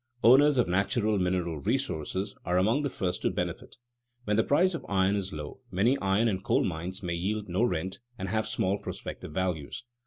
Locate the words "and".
6.27-6.43, 8.17-8.27